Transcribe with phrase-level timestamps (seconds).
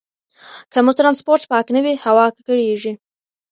[0.71, 2.93] که مو ټرانسپورټ پاک نه وي، هوا ککړېږي.